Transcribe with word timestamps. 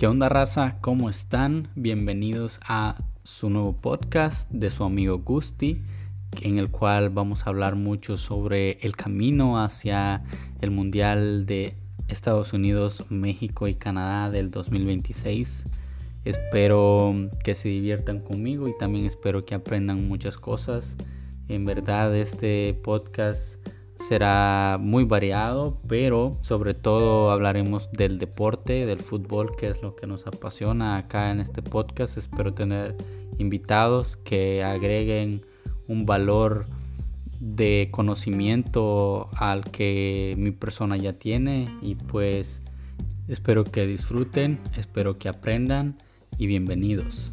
¿Qué 0.00 0.06
onda 0.06 0.30
raza? 0.30 0.78
¿Cómo 0.80 1.10
están? 1.10 1.68
Bienvenidos 1.74 2.58
a 2.66 2.96
su 3.22 3.50
nuevo 3.50 3.74
podcast 3.74 4.50
de 4.50 4.70
su 4.70 4.84
amigo 4.84 5.18
Gusti, 5.18 5.82
en 6.40 6.56
el 6.56 6.70
cual 6.70 7.10
vamos 7.10 7.44
a 7.44 7.50
hablar 7.50 7.76
mucho 7.76 8.16
sobre 8.16 8.78
el 8.80 8.96
camino 8.96 9.62
hacia 9.62 10.22
el 10.62 10.70
Mundial 10.70 11.44
de 11.44 11.74
Estados 12.08 12.54
Unidos, 12.54 13.04
México 13.10 13.68
y 13.68 13.74
Canadá 13.74 14.30
del 14.30 14.50
2026. 14.50 15.66
Espero 16.24 17.14
que 17.44 17.54
se 17.54 17.68
diviertan 17.68 18.20
conmigo 18.20 18.68
y 18.68 18.78
también 18.78 19.04
espero 19.04 19.44
que 19.44 19.54
aprendan 19.54 20.08
muchas 20.08 20.38
cosas. 20.38 20.96
En 21.46 21.66
verdad 21.66 22.16
este 22.16 22.72
podcast 22.72 23.59
será 24.06 24.78
muy 24.80 25.04
variado, 25.04 25.78
pero 25.86 26.38
sobre 26.42 26.74
todo 26.74 27.30
hablaremos 27.30 27.90
del 27.92 28.18
deporte, 28.18 28.86
del 28.86 29.00
fútbol, 29.00 29.54
que 29.56 29.68
es 29.68 29.82
lo 29.82 29.96
que 29.96 30.06
nos 30.06 30.26
apasiona 30.26 30.96
acá 30.96 31.30
en 31.30 31.40
este 31.40 31.62
podcast. 31.62 32.16
Espero 32.16 32.54
tener 32.54 32.96
invitados 33.38 34.16
que 34.16 34.64
agreguen 34.64 35.44
un 35.88 36.06
valor 36.06 36.66
de 37.40 37.88
conocimiento 37.90 39.28
al 39.36 39.64
que 39.64 40.34
mi 40.38 40.50
persona 40.50 40.96
ya 40.96 41.14
tiene 41.14 41.68
y 41.80 41.94
pues 41.94 42.60
espero 43.28 43.64
que 43.64 43.86
disfruten, 43.86 44.60
espero 44.76 45.18
que 45.18 45.28
aprendan 45.28 45.94
y 46.36 46.46
bienvenidos. 46.46 47.30